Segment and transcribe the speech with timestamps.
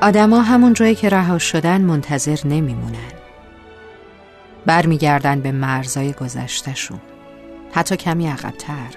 [0.00, 3.12] آدما همون جایی که رها شدن منتظر نمیمونن.
[4.66, 7.00] برمیگردن به مرزای گذشتشون
[7.72, 8.94] حتی کمی عقبتر.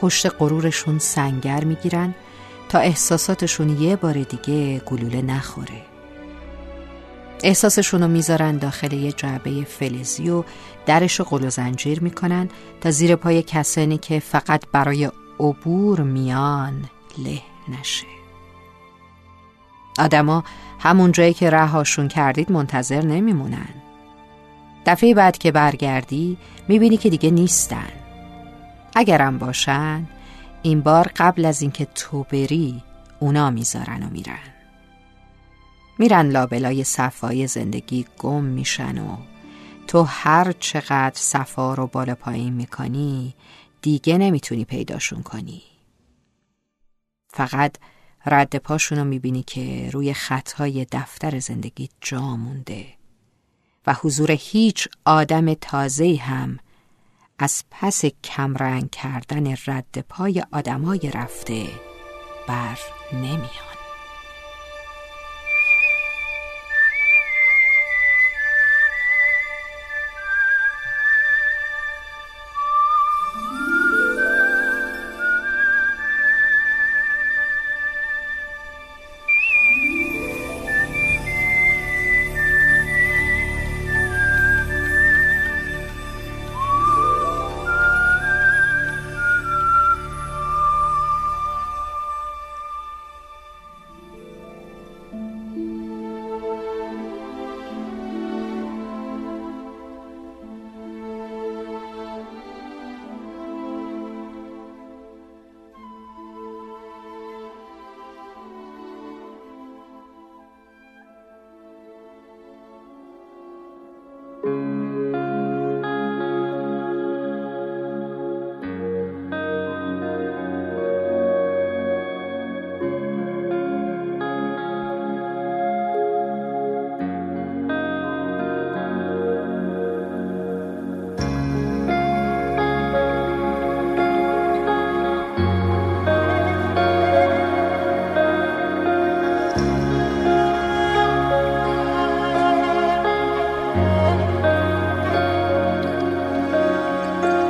[0.00, 2.14] پشت غرورشون سنگر می‌گیرن
[2.68, 5.82] تا احساساتشون یه بار دیگه گلوله نخوره.
[7.42, 10.44] احساسشون رو می‌ذارن داخل یه جعبه فلزی و
[10.86, 12.48] درش و زنجیر می‌کنن
[12.80, 16.84] تا زیر پای کسانی که فقط برای عبور میان
[17.18, 18.19] له نشه.
[19.98, 20.44] آدما
[20.78, 23.68] همون جایی که رهاشون کردید منتظر نمیمونن.
[24.86, 27.88] دفعه بعد که برگردی می‌بینی که دیگه نیستن.
[28.94, 30.06] اگرم باشن
[30.62, 32.82] این بار قبل از اینکه تو بری
[33.18, 34.38] اونا می‌ذارن و میرن.
[35.98, 39.16] میرن لابلای صفای زندگی گم میشن و
[39.86, 43.34] تو هر چقدر صفا رو بالا پایین می‌کنی
[43.82, 45.62] دیگه نمی‌تونی پیداشون کنی.
[47.28, 47.76] فقط
[48.26, 52.86] رد پاشون رو می‌بینی که روی خطهای دفتر زندگی جا مونده
[53.86, 56.58] و حضور هیچ آدم تازه هم
[57.38, 61.66] از پس کمرنگ کردن رد پای آدمای رفته
[62.48, 62.78] بر
[63.12, 63.69] نمیاد.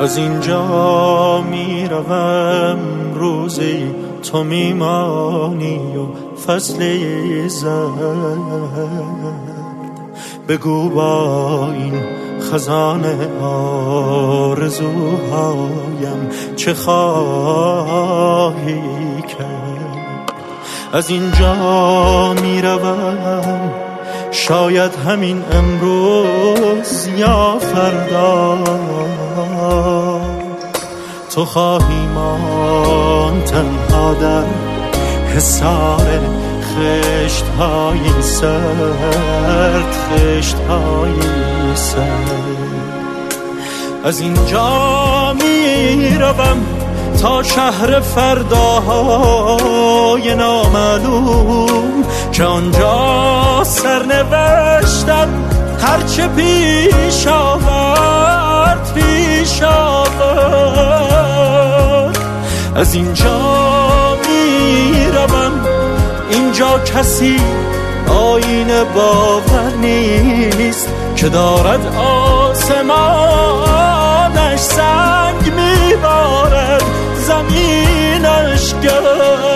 [0.00, 2.78] از اینجا می‌روم
[3.14, 6.06] روزی تو میمانی و
[6.46, 7.08] فصل
[7.48, 8.38] زرد.
[10.48, 11.94] بگو با این
[12.40, 14.98] خزانه آرزوهایم
[16.56, 18.02] چه خواهی
[19.22, 20.32] کرد؟
[20.92, 22.97] از اینجا می‌روم
[24.48, 28.58] شاید همین امروز یا فردا.
[31.34, 34.44] تو خواهی مان تنها در
[35.36, 36.20] حسار
[36.62, 41.12] خشت های سرد خشت های
[41.74, 43.34] سرد.
[44.04, 46.77] از اینجا می روم
[47.22, 49.14] تا شهر فرداهای
[50.34, 55.28] نامعلوم که آنجا سرنوشتم
[55.80, 60.98] هرچه پیش آورد پیش آورد.
[62.76, 63.38] از اینجا
[64.28, 65.52] می‌روم.
[66.30, 67.40] اینجا کسی
[68.08, 72.17] آین باور نیست که دارد آسمانش
[78.82, 79.47] زمینش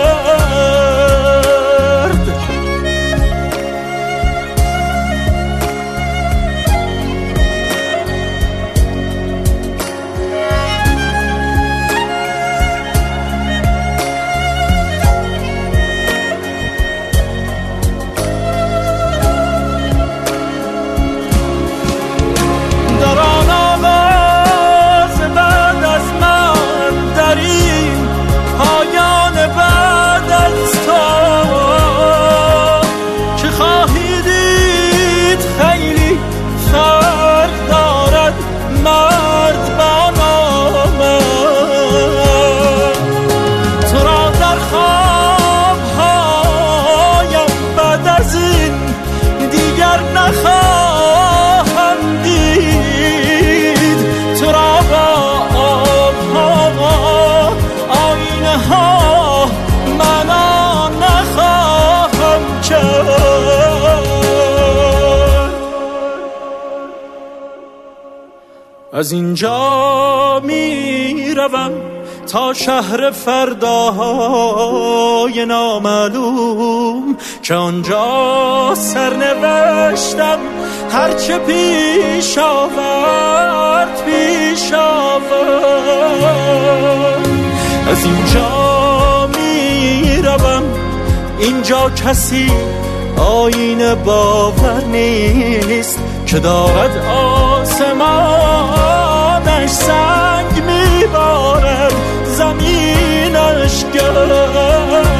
[68.93, 71.71] از اینجا می روم
[72.31, 73.85] تا شهر فرداهای
[75.45, 80.37] نامعلوم که آنجا سرنوشتم.
[80.91, 86.03] هرچه پیش آورد پیش آورد.
[87.89, 90.63] از اینجا می روم
[91.39, 92.51] اینجا کسی
[93.17, 96.97] آین باور نیست که دارد
[97.73, 101.93] آسمانش سنگ میبارد
[102.25, 105.12] زمینش گرد